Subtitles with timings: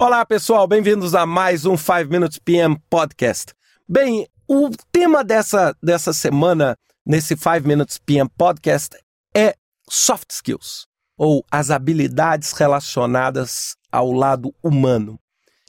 [0.00, 3.52] Olá, pessoal, bem-vindos a mais um 5 Minutes PM Podcast.
[3.88, 8.96] Bem, o tema dessa, dessa semana, nesse 5 Minutes PM Podcast,
[9.36, 9.54] é
[9.90, 10.86] soft skills,
[11.16, 15.18] ou as habilidades relacionadas ao lado humano.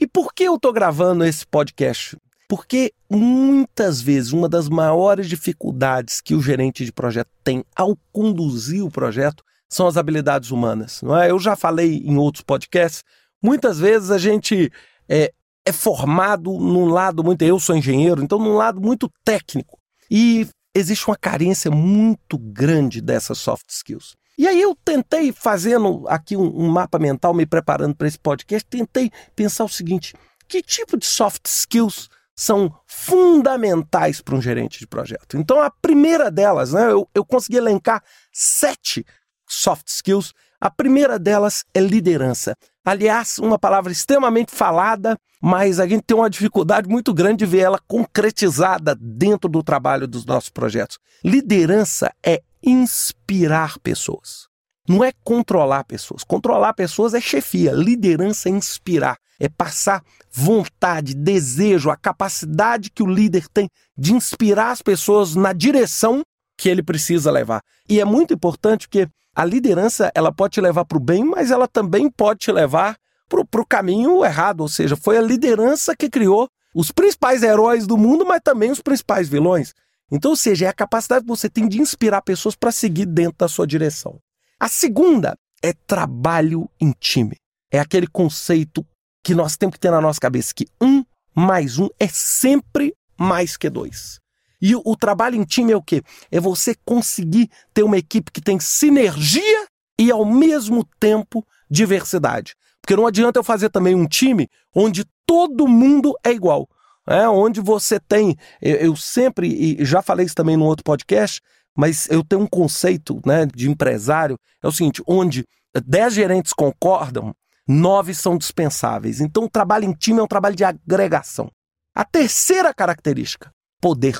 [0.00, 2.16] E por que eu estou gravando esse podcast?
[2.48, 8.84] Porque muitas vezes uma das maiores dificuldades que o gerente de projeto tem ao conduzir
[8.84, 11.02] o projeto são as habilidades humanas.
[11.02, 11.32] Não é?
[11.32, 13.02] Eu já falei em outros podcasts
[13.42, 14.70] Muitas vezes a gente
[15.08, 15.32] é,
[15.64, 17.42] é formado num lado muito.
[17.42, 19.78] Eu sou engenheiro, então num lado muito técnico.
[20.10, 24.14] E existe uma carência muito grande dessas soft skills.
[24.38, 28.66] E aí eu tentei, fazendo aqui um, um mapa mental, me preparando para esse podcast,
[28.68, 30.14] tentei pensar o seguinte:
[30.48, 35.36] que tipo de soft skills são fundamentais para um gerente de projeto?
[35.36, 39.04] Então a primeira delas, né, eu, eu consegui elencar sete
[39.50, 40.32] soft skills.
[40.60, 42.56] A primeira delas é liderança.
[42.84, 47.60] Aliás, uma palavra extremamente falada, mas a gente tem uma dificuldade muito grande de ver
[47.60, 50.98] ela concretizada dentro do trabalho dos nossos projetos.
[51.24, 54.48] Liderança é inspirar pessoas.
[54.88, 56.24] Não é controlar pessoas.
[56.24, 57.72] Controlar pessoas é chefia.
[57.72, 59.16] Liderança é inspirar.
[59.38, 65.52] É passar vontade, desejo, a capacidade que o líder tem de inspirar as pessoas na
[65.52, 66.22] direção
[66.58, 67.62] que ele precisa levar.
[67.88, 69.08] E é muito importante porque
[69.40, 72.98] a liderança ela pode te levar para o bem, mas ela também pode te levar
[73.26, 74.60] para o caminho errado.
[74.60, 78.82] Ou seja, foi a liderança que criou os principais heróis do mundo, mas também os
[78.82, 79.72] principais vilões.
[80.12, 83.38] Então, ou seja, é a capacidade que você tem de inspirar pessoas para seguir dentro
[83.38, 84.20] da sua direção.
[84.58, 87.36] A segunda é trabalho em time.
[87.72, 88.84] É aquele conceito
[89.24, 91.02] que nós temos que ter na nossa cabeça que um
[91.34, 94.20] mais um é sempre mais que dois.
[94.60, 96.02] E o, trabalho em time é o quê?
[96.30, 99.66] É você conseguir ter uma equipe que tem sinergia
[99.98, 102.54] e, ao mesmo tempo, diversidade.
[102.80, 106.68] Porque não adianta eu fazer também um time onde todo mundo é igual.
[107.06, 111.40] É, onde você tem, eu, eu sempre, e já falei isso também no outro podcast,
[111.76, 115.44] mas eu tenho um conceito né, de empresário, é o seguinte, onde
[115.86, 117.34] dez gerentes concordam,
[117.66, 119.20] nove são dispensáveis.
[119.20, 121.50] Então o trabalho em time é um trabalho de agregação.
[121.94, 124.18] A terceira característica, poder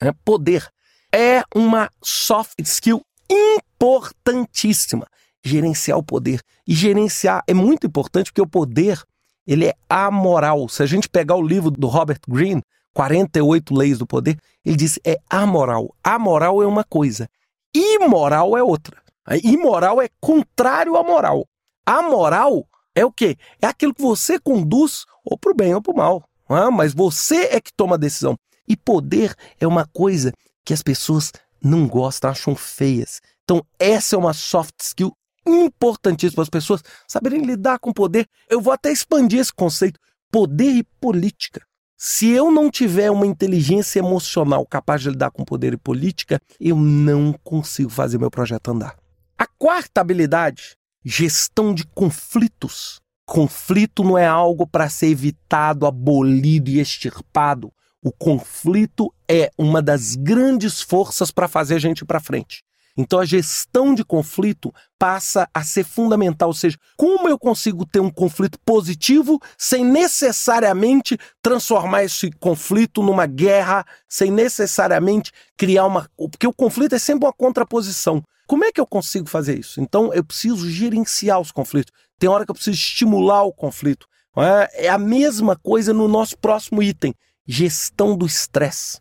[0.00, 0.68] é, poder,
[1.14, 5.06] é uma soft skill importantíssima.
[5.44, 6.40] Gerenciar o poder.
[6.66, 9.02] E gerenciar é muito importante porque o poder
[9.46, 10.68] ele é amoral.
[10.68, 12.62] Se a gente pegar o livro do Robert Greene,
[12.94, 15.94] 48 Leis do Poder, ele diz é amoral.
[16.04, 17.28] Amoral é uma coisa,
[17.74, 19.00] imoral é outra.
[19.42, 21.46] Imoral é contrário à moral.
[21.86, 23.36] Amoral é o quê?
[23.60, 26.24] É aquilo que você conduz ou para o bem ou para o mal.
[26.48, 28.36] Ah, mas você é que toma a decisão.
[28.70, 30.32] E poder é uma coisa
[30.64, 33.20] que as pessoas não gostam, acham feias.
[33.42, 35.12] Então, essa é uma soft skill
[35.44, 38.28] importantíssima para as pessoas saberem lidar com poder.
[38.48, 39.98] Eu vou até expandir esse conceito:
[40.30, 41.60] poder e política.
[41.96, 46.76] Se eu não tiver uma inteligência emocional capaz de lidar com poder e política, eu
[46.76, 48.96] não consigo fazer meu projeto andar.
[49.36, 53.00] A quarta habilidade, gestão de conflitos.
[53.26, 57.72] Conflito não é algo para ser evitado, abolido e extirpado.
[58.02, 62.64] O conflito é uma das grandes forças para fazer a gente ir para frente.
[62.96, 68.00] Então a gestão de conflito passa a ser fundamental, ou seja, como eu consigo ter
[68.00, 76.46] um conflito positivo sem necessariamente transformar esse conflito numa guerra, sem necessariamente criar uma, porque
[76.46, 78.22] o conflito é sempre uma contraposição.
[78.46, 79.80] Como é que eu consigo fazer isso?
[79.80, 81.92] Então eu preciso gerenciar os conflitos.
[82.18, 84.06] Tem hora que eu preciso estimular o conflito.
[84.36, 84.86] É?
[84.86, 87.14] é a mesma coisa no nosso próximo item
[87.46, 88.98] gestão do estresse.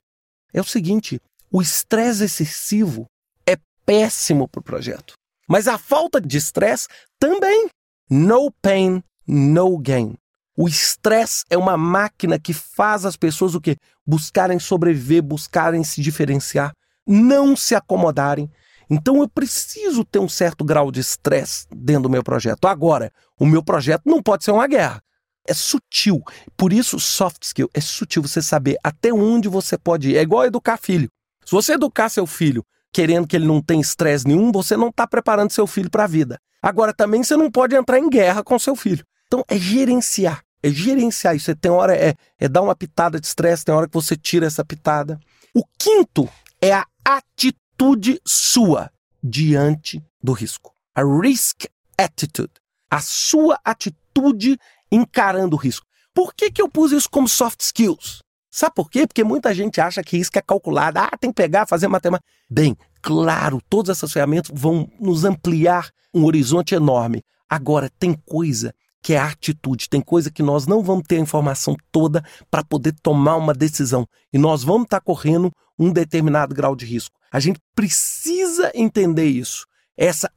[0.54, 3.06] É o seguinte: o estresse excessivo
[3.46, 5.14] é péssimo para o projeto.
[5.48, 6.88] Mas a falta de estresse
[7.20, 7.70] também.
[8.10, 10.16] No pain, no gain.
[10.58, 13.78] O estresse é uma máquina que faz as pessoas o quê?
[14.06, 16.74] Buscarem sobreviver, buscarem se diferenciar,
[17.06, 18.52] não se acomodarem.
[18.90, 22.68] Então eu preciso ter um certo grau de estresse dentro do meu projeto.
[22.68, 25.02] Agora, o meu projeto não pode ser uma guerra
[25.49, 26.22] é sutil.
[26.55, 30.17] Por isso, soft skill é sutil você saber até onde você pode ir.
[30.17, 31.09] É igual educar filho.
[31.43, 32.63] Se você educar seu filho
[32.93, 36.07] querendo que ele não tenha estresse nenhum, você não está preparando seu filho para a
[36.07, 36.40] vida.
[36.61, 39.03] Agora, também você não pode entrar em guerra com seu filho.
[39.28, 40.43] Então, é gerenciar.
[40.61, 41.46] É gerenciar isso.
[41.46, 44.46] Você tem hora é, é dar uma pitada de estresse, tem hora que você tira
[44.46, 45.19] essa pitada.
[45.53, 46.29] O quinto
[46.61, 48.91] é a atitude sua
[49.23, 50.73] diante do risco.
[50.93, 51.66] A risk
[51.97, 52.51] attitude.
[52.91, 54.57] A sua atitude
[54.91, 55.86] encarando o risco.
[56.14, 58.22] Por que, que eu pus isso como soft skills?
[58.52, 59.06] Sabe por quê?
[59.06, 61.00] Porque muita gente acha que risco é calculado.
[61.00, 62.28] Ah, tem que pegar, fazer matemática.
[62.50, 67.24] Bem, claro, todas essas ferramentas vão nos ampliar um horizonte enorme.
[67.47, 69.88] Agora, tem coisa que é atitude.
[69.88, 74.08] Tem coisa que nós não vamos ter a informação toda para poder tomar uma decisão.
[74.34, 77.16] E nós vamos estar tá correndo um determinado grau de risco.
[77.32, 79.66] A gente precisa entender isso.
[79.96, 80.32] Essa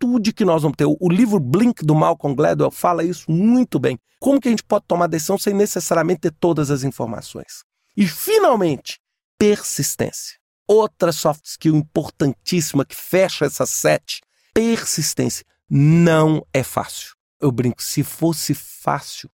[0.00, 0.86] atitude que nós vamos ter.
[0.86, 3.98] O livro Blink do Malcolm Gladwell fala isso muito bem.
[4.18, 7.62] Como que a gente pode tomar decisão sem necessariamente ter todas as informações?
[7.96, 8.98] E finalmente,
[9.38, 10.38] persistência.
[10.66, 14.20] Outra soft skill importantíssima que fecha essa sete,
[14.54, 15.44] persistência.
[15.68, 17.14] Não é fácil.
[17.40, 19.30] Eu brinco, se fosse fácil,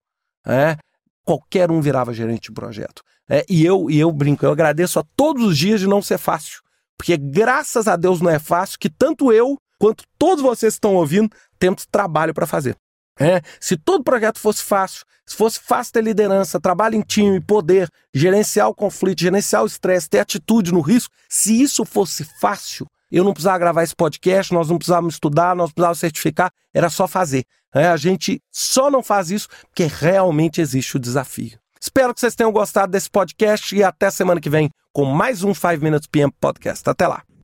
[0.46, 0.76] é,
[1.24, 3.02] qualquer um virava gerente de projeto.
[3.28, 6.18] É, e, eu, e eu brinco, eu agradeço a todos os dias de não ser
[6.18, 6.60] fácil.
[6.96, 11.30] Porque graças a Deus não é fácil, que tanto eu quanto todos vocês estão ouvindo
[11.58, 12.76] temos trabalho para fazer.
[13.18, 17.90] É, se todo projeto fosse fácil, se fosse fácil ter liderança, trabalho em time, poder,
[18.12, 23.24] gerenciar o conflito, gerenciar o estresse, ter atitude no risco, se isso fosse fácil, eu
[23.24, 27.44] não precisava gravar esse podcast, nós não precisávamos estudar, nós precisávamos certificar, era só fazer.
[27.74, 31.58] É, a gente só não faz isso porque realmente existe o desafio.
[31.80, 35.54] Espero que vocês tenham gostado desse podcast e até semana que vem com mais um
[35.54, 36.88] 5 Minutes PM Podcast.
[36.88, 37.35] Até lá!